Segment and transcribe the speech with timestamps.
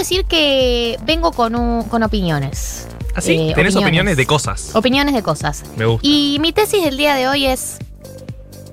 [0.00, 2.86] decir que vengo con, un- con opiniones.
[3.14, 3.32] ¿Así?
[3.34, 4.70] Eh, ¿Ah, Tenés opiniones de cosas.
[4.74, 5.64] Opiniones de cosas.
[5.76, 6.06] Me gusta.
[6.06, 7.78] Y mi tesis del día de hoy es,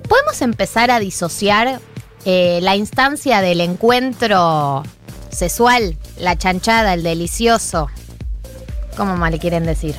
[0.08, 1.80] ¿podemos empezar a disociar
[2.24, 4.82] eh, la instancia del encuentro
[5.30, 7.88] sexual, la chanchada, el delicioso?
[8.96, 9.96] ¿Cómo mal le quieren decir?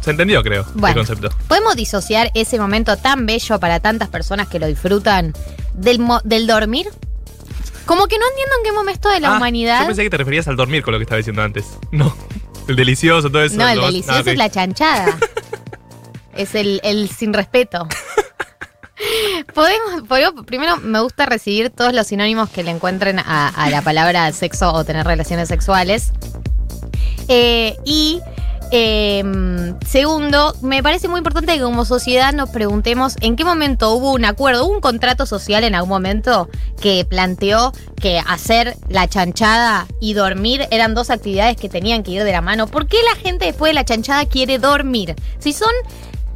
[0.00, 0.96] Se entendió, creo, el Bueno.
[0.96, 1.28] concepto.
[1.46, 5.34] ¿Podemos disociar ese momento tan bello para tantas personas que lo disfrutan
[5.74, 6.88] del, del dormir?
[7.86, 9.80] Como que no entiendo en qué momento de la Ah, humanidad...
[9.80, 11.66] Yo pensé que te referías al dormir con lo que estaba diciendo antes.
[11.90, 12.14] No.
[12.68, 13.56] El delicioso, todo eso.
[13.56, 15.18] No, el delicioso ah, es la chanchada.
[16.36, 17.88] es el, el sin respeto.
[19.54, 23.80] Podemos, podemos- primero me gusta recibir todos los sinónimos que le encuentren a, a la
[23.82, 26.12] palabra sexo o tener relaciones sexuales.
[27.28, 28.20] Eh, y
[28.72, 34.12] eh, segundo, me parece muy importante que como sociedad nos preguntemos en qué momento hubo
[34.12, 36.48] un acuerdo, hubo un contrato social en algún momento
[36.80, 42.24] que planteó que hacer la chanchada y dormir eran dos actividades que tenían que ir
[42.24, 42.66] de la mano.
[42.66, 45.16] ¿Por qué la gente después de la chanchada quiere dormir?
[45.38, 45.70] Si son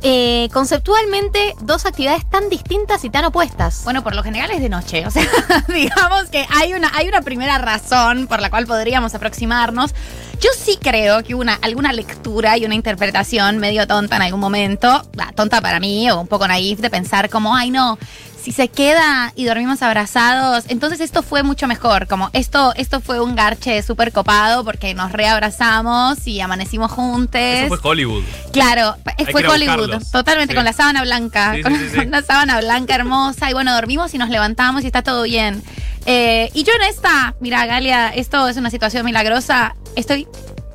[0.07, 3.85] eh, conceptualmente dos actividades tan distintas y tan opuestas.
[3.85, 5.07] Bueno, por lo general es de noche.
[5.07, 5.27] O sea,
[5.69, 9.95] digamos que hay una, hay una primera razón por la cual podríamos aproximarnos.
[10.43, 14.89] Yo sí creo que una, alguna lectura y una interpretación medio tonta en algún momento,
[14.89, 17.99] ah, tonta para mí o un poco naif de pensar como, ay no,
[18.45, 22.07] si se queda y dormimos abrazados, entonces esto fue mucho mejor.
[22.07, 27.41] Como esto, esto fue un garche súper copado porque nos reabrazamos y amanecimos juntos.
[27.41, 28.23] Eso fue Hollywood.
[28.53, 30.11] Claro, Hay fue Hollywood, buscarlos.
[30.11, 30.57] totalmente, Sí.
[30.57, 31.99] con la sábana blanca, Sí, con sí, sí.
[32.01, 35.63] una sábana blanca hermosa, y bueno, dormimos y nos levantamos y está todo bien.
[36.05, 40.29] Eh, y yo en esta, mira, Galia, esto es una situación milagrosa, estoy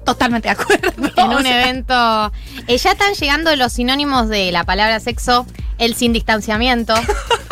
[0.06, 0.92] totalmente de acuerdo.
[1.18, 2.32] en un evento.
[2.68, 5.46] Eh, ya están llegando los sinónimos de la palabra sexo:
[5.78, 6.96] el sin distanciamiento,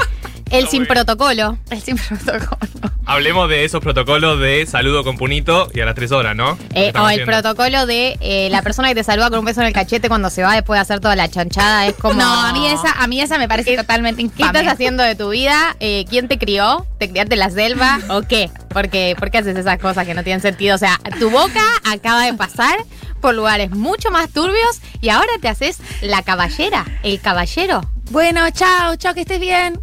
[0.52, 0.88] el sin bien.
[0.94, 1.58] protocolo.
[1.70, 2.58] El sin protocolo.
[3.06, 6.58] Hablemos de esos protocolos de saludo con punito y a las tres horas, ¿no?
[6.73, 7.26] Eh, o el haciendo.
[7.26, 10.30] protocolo de eh, la persona que te saluda con un beso en el cachete cuando
[10.30, 11.88] se va después de hacer toda la chanchada.
[11.88, 12.16] Es como.
[12.20, 14.59] No, a mí esa, a mí esa me parece totalmente ¿Qué infame.
[14.59, 15.75] estás haciendo de tu vida?
[15.80, 16.85] Eh, ¿Quién te crió?
[17.00, 18.00] ¿Te criaste en la selva?
[18.09, 18.50] ¿O qué?
[18.69, 20.75] Porque, ¿Por qué haces esas cosas que no tienen sentido?
[20.75, 22.78] O sea, tu boca acaba de pasar
[23.22, 27.81] por lugares mucho más turbios y ahora te haces la caballera, el caballero.
[28.12, 29.79] Bueno, chao, chao, que estés bien.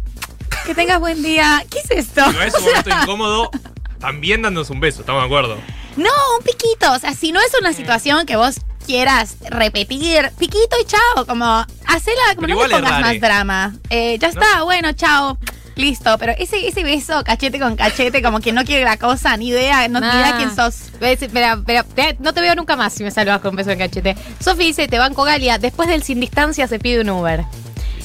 [0.65, 1.63] Que tengas buen día.
[1.69, 2.25] ¿Qué es esto?
[2.25, 3.51] Si no es un momento incómodo,
[3.99, 5.57] también dándonos un beso, estamos de acuerdo.
[5.95, 6.91] No, un piquito.
[6.91, 11.25] O sea, si no es una situación que vos quieras repetir, piquito y chao.
[11.27, 13.75] Como, hacela, como Pero no le pongas más drama.
[13.89, 15.37] Eh, ya está, bueno, chao.
[15.75, 19.49] Listo, pero ese, ese beso cachete con cachete, como que no quiere la cosa, ni
[19.49, 20.89] idea, no ni idea quién sos.
[21.01, 24.15] Espera, espera, no te veo nunca más si me saludas con un beso en cachete.
[24.39, 27.43] Sofi dice, te banco Galia, después del sin distancia se pide un Uber.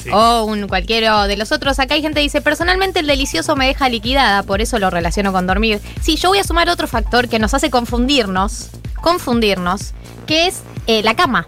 [0.03, 0.09] Sí.
[0.11, 1.79] O un cualquiera de los otros.
[1.79, 5.31] Acá hay gente que dice, personalmente el delicioso me deja liquidada, por eso lo relaciono
[5.31, 5.79] con dormir.
[6.01, 8.69] Sí, yo voy a sumar otro factor que nos hace confundirnos,
[9.01, 9.93] confundirnos,
[10.25, 11.47] que es eh, la cama.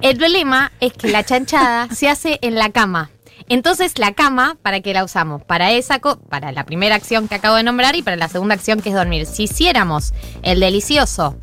[0.00, 3.10] El problema es que la chanchada se hace en la cama.
[3.48, 5.42] Entonces, la cama, ¿para qué la usamos?
[5.42, 8.54] Para esa co- para la primera acción que acabo de nombrar y para la segunda
[8.54, 9.26] acción que es dormir.
[9.26, 11.36] Si hiciéramos el delicioso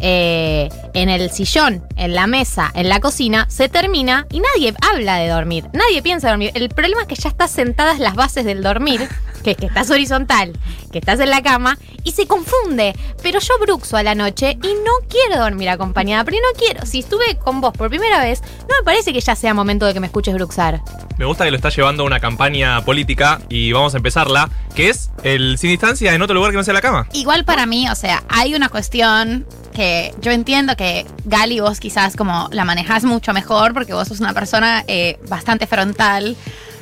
[0.00, 5.16] eh, en el sillón, en la mesa, en la cocina, se termina y nadie habla
[5.16, 5.66] de dormir.
[5.72, 6.52] Nadie piensa en dormir.
[6.54, 9.08] El problema es que ya están sentadas las bases del dormir,
[9.44, 10.52] que es que estás horizontal,
[10.92, 12.94] que estás en la cama y se confunde.
[13.22, 16.86] Pero yo bruxo a la noche y no quiero dormir acompañada, pero no quiero.
[16.86, 19.92] Si estuve con vos por primera vez, no me parece que ya sea momento de
[19.92, 20.80] que me escuches bruxar.
[21.18, 24.88] Me gusta que lo estás llevando a una campaña política y vamos a empezarla, que
[24.88, 27.06] es el sin distancia en otro lugar que no sea la cama.
[27.12, 32.16] Igual para mí, o sea, hay una cuestión que yo entiendo que Gali vos quizás
[32.16, 36.36] como la manejás mucho mejor porque vos sos una persona eh, bastante frontal,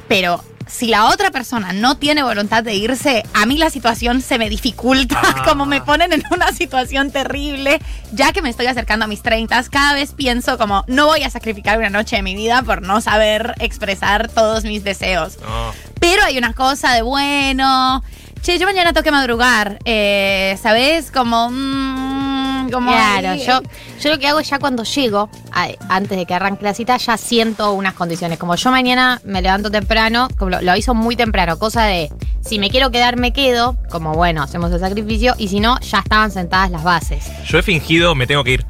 [0.09, 4.38] pero si la otra persona no tiene voluntad de irse, a mí la situación se
[4.38, 5.43] me dificulta, Ah.
[5.47, 7.81] como me ponen en una situación terrible,
[8.12, 11.31] ya que me estoy acercando a mis 30, cada vez pienso como no voy a
[11.31, 15.38] sacrificar una noche de mi vida por no saber expresar todos mis deseos.
[16.00, 18.03] Pero hay una cosa de bueno.
[18.43, 19.78] Che, yo mañana tengo que madrugar.
[19.84, 21.10] Eh, ¿Sabes?
[21.10, 21.50] Como.
[22.73, 23.60] como Claro, ahí- yo,
[24.01, 27.16] yo lo que hago ya cuando llego, a- antes de que arranque la cita, ya
[27.16, 28.39] siento unas condiciones.
[28.39, 32.10] Como yo mañana me levanto temprano, como lo, lo aviso muy temprano, cosa de
[32.41, 35.98] si me quiero quedar, me quedo, como bueno, hacemos el sacrificio, y si no, ya
[35.98, 37.25] estaban sentadas las bases.
[37.47, 38.66] Yo he fingido, me tengo que ir.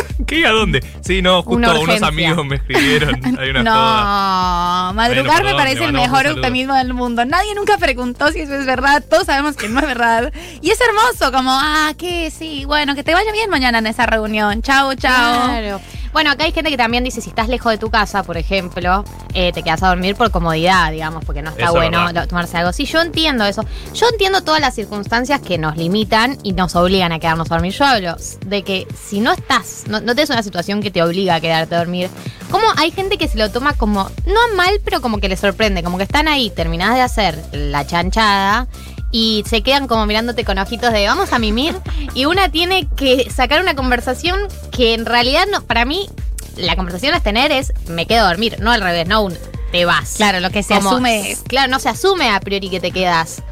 [0.26, 0.46] ¿Qué?
[0.46, 0.84] ¿A dónde?
[1.00, 3.14] Sí, no, Una justo unos amigos me escribieron.
[3.38, 4.86] Hay una joda.
[4.88, 7.24] No, madrugar Bueno, me parece el mejor eufemismo del mundo.
[7.24, 9.04] Nadie nunca preguntó si eso es verdad.
[9.08, 10.32] Todos sabemos que no es verdad.
[10.60, 14.06] Y es hermoso, como, ah, que sí, bueno, que te vaya bien mañana en esa
[14.06, 14.62] reunión.
[14.62, 15.44] Chao, chao.
[15.46, 15.80] Claro.
[16.16, 19.04] Bueno, acá hay gente que también dice, si estás lejos de tu casa, por ejemplo,
[19.34, 22.56] eh, te quedas a dormir por comodidad, digamos, porque no está Eso bueno lo- tomarse
[22.56, 22.72] algo.
[22.72, 23.66] Sí, yo entiendo eso.
[23.92, 27.74] Yo entiendo todas las circunstancias que nos limitan y nos obligan a quedarnos a dormir.
[27.74, 28.16] Yo hablo
[28.46, 31.74] de que si no estás, no, no tenés una situación que te obliga a quedarte
[31.74, 32.08] a dormir,
[32.50, 35.82] como hay gente que se lo toma como, no mal, pero como que le sorprende,
[35.82, 38.68] como que están ahí, terminás de hacer la chanchada
[39.12, 41.74] y se quedan como mirándote con ojitos de vamos a mimir
[42.14, 44.40] y una tiene que sacar una conversación
[44.72, 46.08] que en realidad no, para mí
[46.56, 49.36] la conversación a tener es me quedo a dormir, no al revés, no un
[49.72, 50.14] te vas.
[50.16, 51.40] Claro, lo que se Como- asume es.
[51.42, 53.42] Claro, no se asume a priori que te quedas.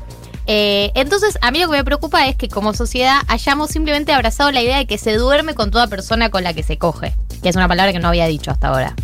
[0.47, 4.51] Eh, entonces, a mí lo que me preocupa es que como sociedad hayamos simplemente abrazado
[4.53, 7.49] la idea de que se duerme con toda persona con la que se coge, que
[7.49, 8.95] es una palabra que no había dicho hasta ahora.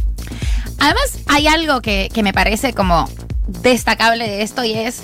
[0.78, 3.08] Además, hay algo que, que me parece como
[3.46, 5.02] destacable de esto y es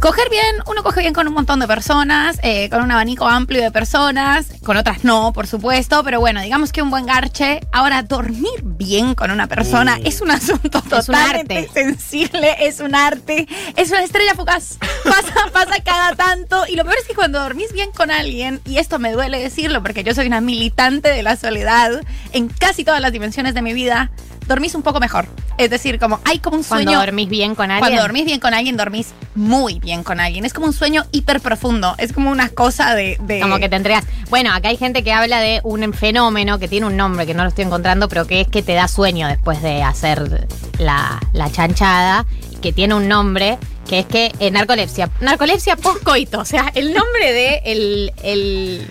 [0.00, 3.62] coger bien, uno coge bien con un montón de personas, eh, con un abanico amplio
[3.62, 7.60] de personas, con otras no, por supuesto, pero bueno, digamos que un buen garche.
[7.72, 11.70] Ahora, dormir bien con una persona es un asunto Es un totalmente arte.
[11.72, 13.46] sensible, es un arte,
[13.76, 14.78] es una estrella fugaz.
[15.04, 16.64] Pasa, pasa cada tanto.
[16.68, 19.82] Y lo peor es que cuando dormís bien con alguien, y esto me duele decirlo
[19.82, 22.00] porque yo soy una militante de la soledad
[22.32, 24.10] en casi todas las dimensiones de mi vida,
[24.46, 25.26] dormís un poco mejor.
[25.58, 27.00] Es decir, como hay como un Cuando sueño.
[27.04, 27.80] dormís bien con alguien.
[27.80, 30.44] Cuando dormís bien con alguien, dormís muy bien con alguien.
[30.44, 31.94] Es como un sueño hiper profundo.
[31.98, 33.16] Es como una cosa de.
[33.22, 34.04] de- Como que te entregas.
[34.28, 37.42] Bueno, acá hay gente que habla de un fenómeno que tiene un nombre que no
[37.42, 40.46] lo estoy encontrando, pero que es que te da sueño después de hacer
[40.78, 42.26] la, la chanchada,
[42.60, 43.58] que tiene un nombre,
[43.88, 45.10] que es que eh, narcolepsia.
[45.20, 46.40] Narcolepsia postcoito.
[46.40, 48.86] O sea, el nombre de el, el-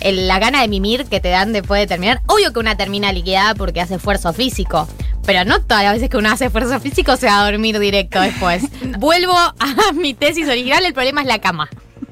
[0.00, 2.20] el- la gana de mimir que te dan después de terminar.
[2.26, 4.88] Obvio que una termina liquidada porque hace esfuerzo físico.
[5.30, 8.20] Pero no todas las veces que uno hace esfuerzo físico se va a dormir directo
[8.20, 8.64] después.
[8.98, 9.54] Vuelvo a
[9.94, 11.68] mi tesis original, el problema es la cama.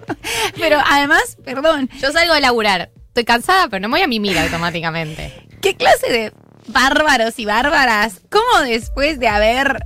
[0.57, 2.93] Pero además, perdón, Yo salgo de laburar.
[3.09, 5.33] Estoy cansada, pero no me voy a mimir automáticamente.
[5.61, 6.33] ¿qué clase de
[6.69, 8.21] bárbaros y bárbaras?
[8.31, 9.85] ¿Cómo después de haber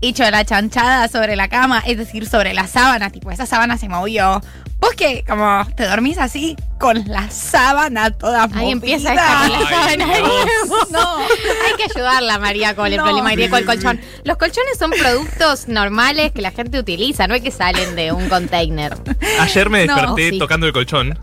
[0.00, 3.88] hecho la chanchada sobre la cama, es decir, sobre la sábana, tipo, esa sábana se
[3.88, 4.40] movió?
[4.80, 8.70] Vos que como te dormís así con la sábana toda Ahí movida.
[8.70, 10.06] empieza esta con la sábana.
[10.90, 11.18] No.
[11.18, 13.04] Hay que ayudarla, a María, con el No.
[13.04, 14.00] problema que tiene con el colchón.
[14.24, 18.28] Los colchones son productos normales que la gente utiliza, no es que salen de un
[18.28, 18.96] container.
[19.40, 20.38] Ayer me No, desperté sí.
[20.38, 21.18] tocando el colchón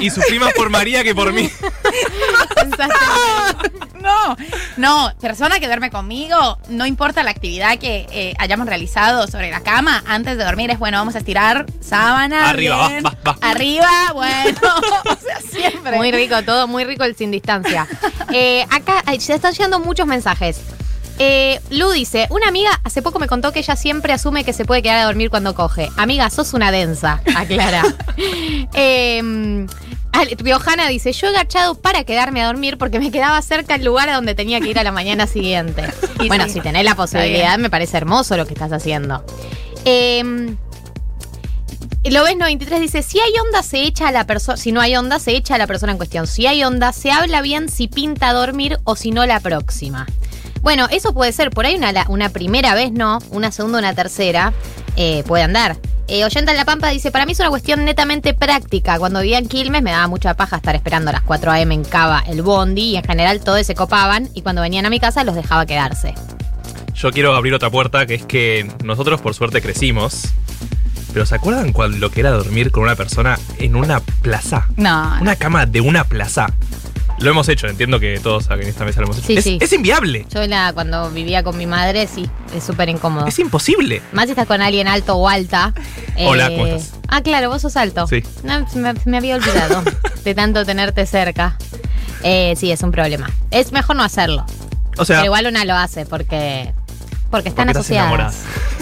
[0.00, 1.50] y sufrí más por María que por mí.
[4.00, 4.36] No,
[4.76, 9.60] no, persona que duerme conmigo, no importa la actividad que eh, hayamos realizado sobre la
[9.60, 12.48] cama, antes de dormir es bueno, vamos a estirar sábana.
[12.50, 13.04] Arriba, bien.
[13.04, 13.48] va, va, va.
[13.50, 14.58] Arriba, bueno,
[15.04, 15.96] o sea, siempre.
[15.96, 17.86] Muy rico, todo muy rico el sin distancia.
[18.32, 20.60] Eh, acá se están llegando muchos mensajes.
[21.18, 24.64] Eh, Lu dice, una amiga hace poco me contó que ella siempre asume que se
[24.64, 25.90] puede quedar a dormir cuando coge.
[25.96, 27.82] Amiga, sos una densa, aclara.
[28.72, 29.66] eh,
[30.38, 34.08] Riojana dice, yo he agachado para quedarme a dormir porque me quedaba cerca el lugar
[34.08, 35.84] a donde tenía que ir a la mañana siguiente.
[36.20, 36.54] Y bueno, sí.
[36.54, 39.24] si tenés la posibilidad, me parece hermoso lo que estás haciendo.
[39.86, 40.22] Eh,
[42.04, 44.96] lo ves 93 dice, si hay onda se echa a la persona, si no hay
[44.96, 46.26] onda se echa a la persona en cuestión.
[46.26, 50.06] Si hay onda se habla bien si pinta dormir o si no la próxima.
[50.62, 54.52] Bueno, eso puede ser, por ahí una primera vez no, una segunda, una tercera,
[54.96, 55.76] eh, puede andar.
[56.12, 58.98] Eh, Oyenta en La Pampa dice, para mí es una cuestión netamente práctica.
[58.98, 61.72] Cuando vivía en Quilmes me daba mucha paja estar esperando a las 4 a.m.
[61.72, 64.98] en Cava el bondi y en general todos se copaban y cuando venían a mi
[64.98, 66.14] casa los dejaba quedarse.
[66.94, 70.24] Yo quiero abrir otra puerta, que es que nosotros por suerte crecimos.
[71.12, 74.66] Pero ¿se acuerdan cuando lo que era dormir con una persona en una plaza?
[74.76, 75.22] No, no.
[75.22, 76.48] Una cama de una plaza.
[77.20, 79.26] Lo hemos hecho, entiendo que todos acá en esta mesa lo hemos hecho.
[79.26, 79.58] Sí, es, sí.
[79.60, 80.26] es inviable.
[80.32, 83.26] Yo la, cuando vivía con mi madre, sí, es súper incómodo.
[83.26, 84.00] Es imposible.
[84.12, 85.74] Más si estás con alguien alto o alta.
[86.16, 86.94] eh, Hola, ¿cómo estás?
[87.08, 88.06] Ah, claro, vos sos alto.
[88.06, 88.22] Sí.
[88.42, 89.82] No, me, me había olvidado
[90.24, 91.58] de tanto tenerte cerca.
[92.22, 93.30] Eh, sí, es un problema.
[93.50, 94.46] Es mejor no hacerlo.
[94.96, 96.72] O sea, pero igual una lo hace porque.
[97.30, 98.34] Porque están Porque estás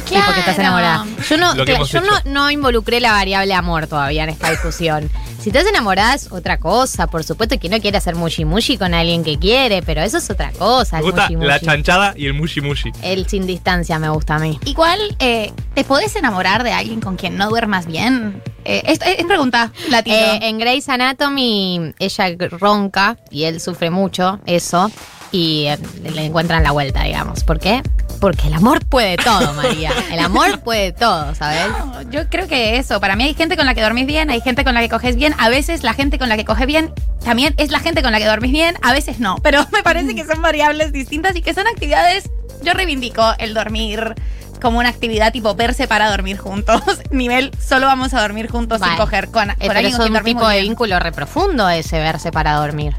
[0.09, 1.07] Sí, porque estás enamorada.
[1.29, 5.11] Yo, no, yo involucré la variable amor todavía en esta discusión.
[5.41, 8.93] Si estás enamorada es otra cosa, por supuesto que no quiere hacer mushi mushi con
[8.93, 10.97] alguien que quiere, pero eso es otra cosa.
[10.97, 12.93] me el gusta mushi la chanchada y el mushi mushi.
[13.03, 14.59] El sin distancia me gusta a mí.
[14.65, 18.43] Igual, eh, ¿te podés enamorar de alguien con quien no duermas bien?
[18.65, 20.17] Eh, es, es pregunta, la tiro.
[20.17, 24.91] Eh, en Grey's Anatomy ella ronca y él sufre mucho eso
[25.33, 27.45] y eh, le encuentran la vuelta, digamos.
[27.45, 27.83] ¿Por qué?
[28.21, 29.93] Porque el amor puede todo, María.
[30.11, 31.69] El amor puede todo, ¿sabes?
[31.71, 34.41] No, yo creo que eso, para mí hay gente con la que dormís bien, hay
[34.41, 36.93] gente con la que coges bien, a veces la gente con la que coge bien
[37.25, 40.15] también es la gente con la que dormís bien, a veces no, pero me parece
[40.15, 42.29] que son variables distintas y que son actividades,
[42.63, 44.15] yo reivindico el dormir
[44.61, 48.89] como una actividad tipo verse para dormir juntos, nivel solo vamos a dormir juntos sin
[48.89, 49.01] Vale.
[49.01, 52.55] coger con, con Eh, alguien con un tipo de vínculo re profundo ese verse para
[52.55, 52.97] dormir.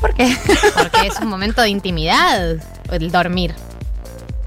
[0.00, 0.34] ¿Por qué?
[0.76, 2.56] Porque es un momento de intimidad
[2.90, 3.54] el dormir.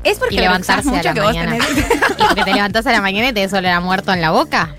[0.03, 1.57] Es porque Y levantarse mucho a que la vos mañana.
[1.57, 4.31] tenés- Y porque te levantás a la mañana y te olor a muerto en la
[4.31, 4.75] boca.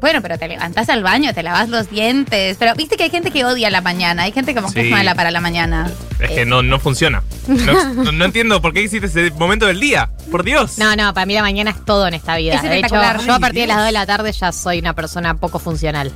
[0.00, 2.56] Bueno, pero te levantás al baño, te lavas los dientes.
[2.58, 4.24] Pero viste que hay gente que odia la mañana.
[4.24, 4.90] Hay gente como que es Sí.
[4.92, 5.88] mala para la mañana.
[6.18, 7.22] Es que no, no funciona.
[7.46, 10.10] No, entiendo por qué hiciste ese momento del día.
[10.30, 10.76] Por Dios.
[10.78, 12.54] No, no, para mí la mañana es todo en esta vida.
[12.54, 13.78] Es de hecho, yo a partir de las Dios.
[13.78, 16.10] 2 de la tarde ya soy una persona poco funcional.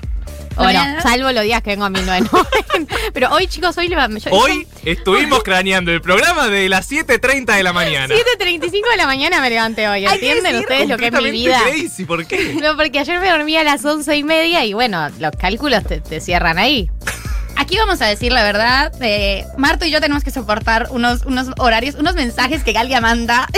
[0.57, 2.49] ¿La Bueno, salvo los días que vengo a 1990.
[3.15, 3.89] Pero hoy, chicos, hoy...
[3.89, 8.15] leva- yo- Hoy estuvimos craneando el programa de las 7.30 de la mañana.
[8.15, 10.05] 7.35 de la mañana me levanté hoy.
[10.07, 11.61] ¿Entienden decir ustedes lo que es mi vida?
[11.65, 12.55] crazy, ¿por qué?
[12.63, 16.01] No, porque ayer me dormí a las once y media y bueno, los cálculos te,
[16.01, 16.91] te cierran ahí.
[17.59, 18.93] Aquí vamos a decir la verdad.
[19.01, 23.49] eh, Marto y yo tenemos que soportar unos, unos horarios, unos mensajes que Galia manda.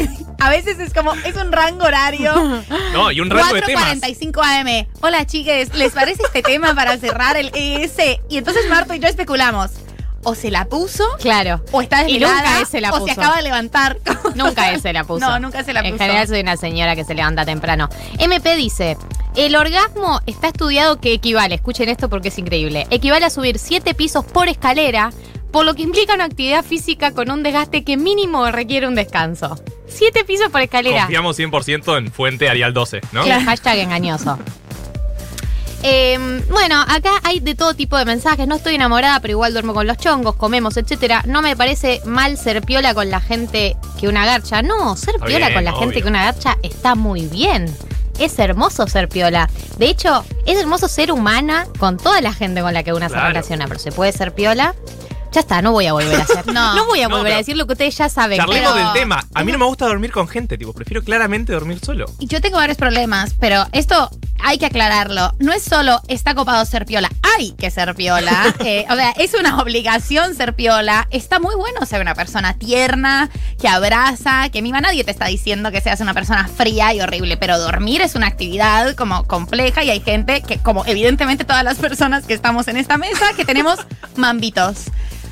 [0.41, 2.33] A veces es como, es un rango horario.
[2.93, 3.99] No, y un rango de temas.
[4.01, 4.87] 4.45 AM.
[5.03, 7.97] Hola, chiques, ¿les parece este tema para cerrar el ES?
[8.29, 9.71] Y entonces Marto y yo especulamos.
[10.25, 11.63] O se la puso, Claro.
[11.71, 13.13] o está Y desvelada, nunca ese la o se puso.
[13.21, 13.99] acaba de levantar.
[14.35, 15.21] Nunca ese la puso.
[15.25, 16.03] No, nunca se la En puso.
[16.05, 17.89] general soy una señora que se levanta temprano.
[18.19, 18.97] MP dice,
[19.37, 23.95] el orgasmo está estudiado que equivale, escuchen esto porque es increíble, equivale a subir siete
[23.95, 25.13] pisos por escalera,
[25.51, 29.59] por lo que implica una actividad física con un desgaste que mínimo requiere un descanso.
[29.87, 31.03] Siete pisos por escalera.
[31.03, 33.25] Confiamos 100% en Fuente Arial 12, ¿no?
[33.25, 34.39] El hashtag engañoso.
[35.85, 38.47] Eh, bueno, acá hay de todo tipo de mensajes.
[38.49, 41.23] No estoy enamorada, pero igual duermo con los chongos, comemos, etcétera.
[41.27, 44.61] No me parece mal ser piola con la gente que una garcha.
[44.63, 45.81] No, ser Está piola bien, con la obvio.
[45.83, 47.73] gente que una garcha está muy bien.
[48.19, 49.49] Es hermoso ser piola.
[49.79, 53.15] De hecho, es hermoso ser humana con toda la gente con la que una se
[53.15, 53.29] Claro.
[53.29, 54.75] relaciona, pero se puede ser piola.
[55.33, 56.47] Ya está, no voy a volver a hacer.
[56.59, 56.75] No.
[56.75, 58.39] no voy a No, volver a decir lo que ustedes ya saben.
[58.39, 59.23] Charlemos pero- del tema.
[59.35, 62.07] A mí no me gusta dormir con gente, tipo, prefiero claramente dormir solo.
[62.19, 64.11] Y yo tengo varios problemas, pero esto
[64.43, 65.35] hay que aclararlo.
[65.39, 68.55] No es solo está copado ser piola, hay que ser piola.
[68.65, 71.07] Eh, o sea, es una obligación ser piola.
[71.11, 73.31] Está muy bueno ser una persona tierna,
[73.61, 74.81] que abraza, que mima.
[74.81, 78.27] Nadie te está diciendo que seas una persona fría y horrible, pero dormir es una
[78.27, 82.77] actividad como compleja y hay gente que, como evidentemente todas las personas que estamos en
[82.79, 83.79] esta mesa, que tenemos
[84.17, 84.85] mambitos,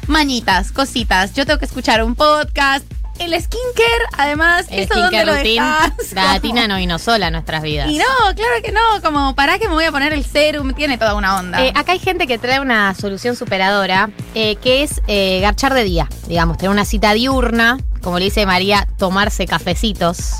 [0.08, 1.34] mañitas, cositas.
[1.34, 2.84] Yo tengo que escuchar un podcast.
[3.18, 6.12] El skincare, además, El ¿esto dónde skincare lo routine, dejas?
[6.12, 7.88] la latina no vino sola a nuestras vidas.
[7.90, 10.98] y no, claro que no, como para que me voy a poner el serum, tiene
[10.98, 11.64] toda una onda.
[11.64, 15.84] Eh, acá hay gente que trae una solución superadora, eh, que es eh, garchar de
[15.84, 20.32] día, digamos, tener una cita diurna, como le dice María, tomarse cafecitos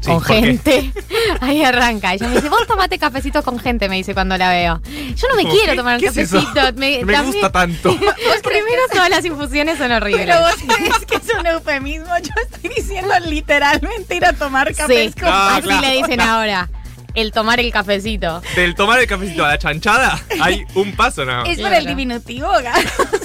[0.00, 0.92] Sí, con gente.
[1.40, 2.14] Ahí arranca.
[2.14, 4.80] Ella me dice, vos tomate cafecitos con gente, me dice cuando la veo.
[5.14, 6.36] Yo no me quiero ¿qué- tomar un qué es eso?
[6.36, 6.78] cafecito.
[6.80, 7.90] Me, Me también- gusta tanto.
[8.00, 10.26] Los primeros todas las infusiones son horribles.
[10.26, 12.06] Pero vos crees que es un eufemismo.
[12.22, 15.80] Yo estoy diciendo literalmente ir a tomar cafés Sí, con así claro.
[15.82, 16.68] le dicen ahora.
[17.12, 18.40] El tomar el cafecito.
[18.54, 21.48] Del tomar el cafecito a la chanchada, hay un paso nada más.
[21.48, 21.76] Es por Claro.
[21.78, 22.48] el diminutivo.
[22.48, 22.72] O sea,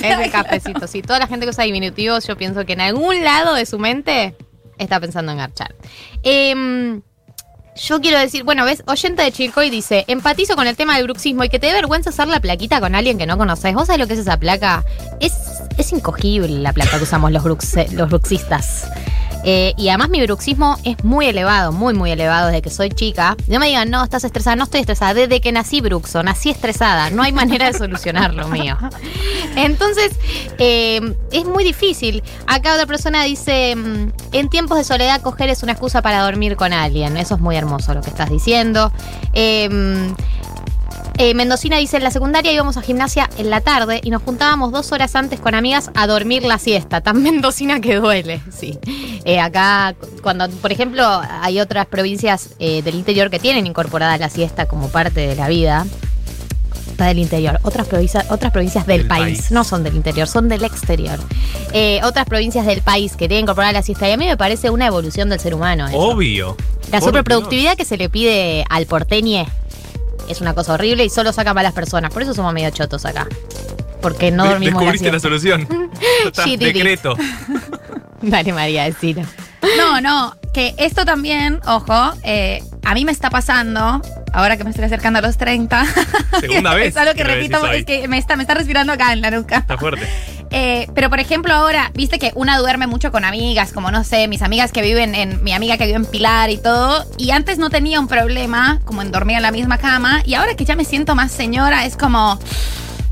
[0.02, 0.88] Es de cafecito.
[0.88, 3.78] Sí, toda la gente que usa diminutivos, yo pienso que en algún lado de su
[3.78, 4.36] mente
[4.78, 5.76] está pensando en garchar.
[6.24, 7.02] Em,
[7.76, 11.44] yo quiero decir, bueno, ves, oyente de Chilcoy dice, empatizo con el tema del bruxismo
[11.44, 13.74] y que te dé vergüenza hacer la plaquita con alguien que no conoces.
[13.74, 14.86] ¿Vos sabés lo que es esa placa?
[15.20, 15.34] Es,
[15.78, 18.90] es incogible la placa que usamos los, bruxe- los bruxistas.
[19.48, 23.38] Eh, y además mi bruxismo es muy elevado, muy, muy elevado desde que soy chica.
[23.48, 24.56] No me digan, no, estás estresada.
[24.56, 25.14] No estoy estresada.
[25.14, 27.12] Desde que nací bruxo, nací estresada.
[27.12, 28.76] No hay manera de solucionarlo mío.
[29.56, 30.14] Entonces,
[30.58, 32.24] eh, es muy difícil.
[32.48, 36.56] Acá otra persona dice, mm, en tiempos de soledad coger es una excusa para dormir
[36.56, 37.16] con alguien.
[37.16, 38.92] Eso es muy hermoso lo que estás diciendo.
[39.34, 40.14] Eh,
[41.18, 44.72] eh, Mendocina dice, en la secundaria íbamos a gimnasia en la tarde y nos juntábamos
[44.72, 47.02] dos horas antes con amigas a dormir la siesta.
[47.02, 48.78] Tan mendocina que duele, sí.
[49.24, 51.06] Eh, acá, cuando, por ejemplo,
[51.42, 55.48] hay otras provincias eh, del interior que tienen incorporada la siesta como parte de la
[55.48, 55.86] vida.
[56.92, 57.60] Está del interior.
[57.64, 59.38] Otras provincias, otras provincias del, Del país.
[59.40, 59.52] país.
[59.52, 61.20] no son del interior, son del exterior.
[62.04, 64.08] Otras provincias del país que tienen incorporada la siesta.
[64.08, 65.88] Y a mí me parece una evolución del ser humano.
[65.88, 65.98] eso.
[65.98, 66.56] Obvio.
[66.92, 69.46] La superproductividad que se le pide al porteñe
[70.30, 72.12] es una cosa horrible y solo saca malas personas.
[72.14, 73.28] Por eso somos medio chotos acá.
[74.02, 75.68] Porque no dormimos la Descubriste la solución.
[76.24, 76.74] Ya está, She did it.
[76.76, 77.16] decreto.
[78.22, 79.24] Dale, María, decilo.
[79.78, 84.00] No, no, que esto también, ojo, eh, a mí me está pasando,
[84.32, 85.86] ahora que me estoy acercando a los 30.
[86.40, 86.90] Segunda vez.
[86.90, 87.78] es algo que lo repito, hoy.
[87.78, 89.58] es que me está, me está respirando acá en la nuca.
[89.58, 90.08] Está fuerte.
[90.52, 94.28] Eh, pero por ejemplo ahora, viste que una duerme mucho con amigas, como no sé,
[94.28, 97.58] mis amigas que viven en, mi amiga que vive en Pilar y todo, y antes
[97.58, 100.76] no tenía un problema como en dormir en la misma cama, y ahora que ya
[100.76, 102.40] me siento más señora, es como...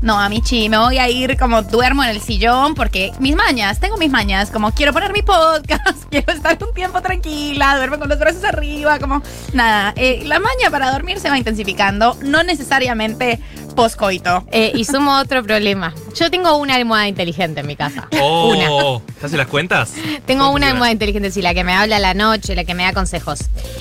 [0.00, 3.80] No, a Michi, me voy a ir como duermo en el sillón porque mis mañas,
[3.80, 8.10] tengo mis mañas, como quiero poner mi podcast, quiero estar un tiempo tranquila, duermo con
[8.10, 9.22] los brazos arriba, como
[9.54, 9.94] nada.
[9.96, 13.40] eh, la maña para dormir se va intensificando, no necesariamente
[13.74, 14.44] poscoito.
[14.52, 15.94] Eh, y sumo otro problema.
[16.14, 18.08] Yo tengo una almohada inteligente en mi casa.
[18.20, 19.92] Oh, ¿te hace las cuentas?
[20.26, 22.74] Tengo ¿Cómo una almohada inteligente, sí, la que me habla a la noche, la que
[22.74, 23.40] me da consejos.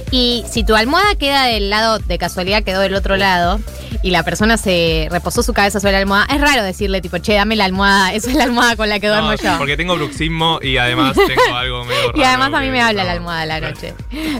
[0.09, 3.59] Y si tu almohada queda del lado, de casualidad quedó del otro lado,
[4.01, 7.33] y la persona se reposó su cabeza sobre la almohada, es raro decirle, tipo, che,
[7.33, 9.57] dame la almohada, esa es la almohada con la que duermo No, yo.
[9.57, 12.19] Porque tengo bruxismo y además tengo algo medio raro.
[12.19, 13.07] Y además a mí me habla no.
[13.07, 13.93] la almohada a la noche.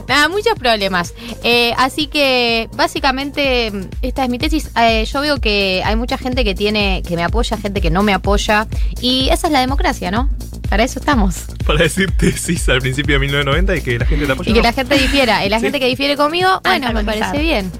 [0.06, 1.14] Nada, muchos problemas.
[1.42, 3.72] Eh, así que básicamente
[4.02, 4.70] esta es mi tesis.
[4.78, 8.02] Eh, yo veo que hay mucha gente que tiene, que me apoya, gente que no
[8.02, 8.66] me apoya.
[9.00, 10.28] Y esa es la democracia, ¿no?
[10.68, 11.44] Para eso estamos.
[11.66, 14.50] Para decir tesis al principio de 1990 y que la gente te apoya.
[14.50, 14.64] Y que no.
[14.66, 15.44] la gente difiera.
[15.44, 15.64] Y la Sí.
[15.64, 17.70] gente que difiere conmigo, bueno, me parece bien.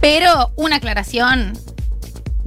[0.00, 1.58] Pero una aclaración.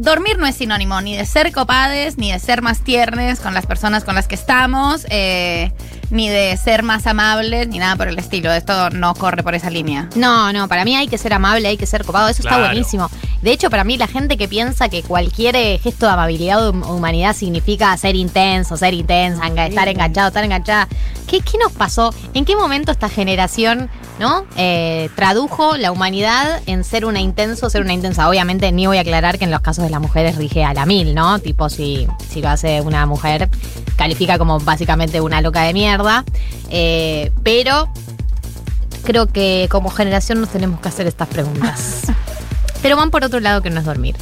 [0.01, 3.67] Dormir no es sinónimo ni de ser copades, ni de ser más tiernes con las
[3.67, 5.71] personas con las que estamos, eh,
[6.09, 8.51] ni de ser más amables, ni nada por el estilo.
[8.51, 10.09] Esto no corre por esa línea.
[10.15, 12.57] No, no, para mí hay que ser amable, hay que ser copado, eso Claro.
[12.63, 13.11] está buenísimo.
[13.43, 16.71] De hecho, para mí la gente que piensa que cualquier eh, gesto de amabilidad o
[16.71, 20.87] hum- humanidad significa ser intenso, ser intensa, estar enganchado, estar enganchada.
[21.27, 22.11] ¿Qué, qué nos pasó?
[22.33, 23.87] ¿En qué momento esta generación
[24.19, 28.29] no eh, tradujo la humanidad en ser una intenso, ser una intensa?
[28.29, 30.85] Obviamente ni voy a aclarar que en los casos de las mujeres rige a la
[30.85, 31.39] mil, ¿no?
[31.39, 33.49] Tipo, si, si lo hace una mujer,
[33.95, 36.23] califica como básicamente una loca de mierda.
[36.69, 37.89] Eh, pero
[39.03, 42.03] creo que como generación nos tenemos que hacer estas preguntas.
[42.81, 44.15] Pero van por otro lado que no es dormir.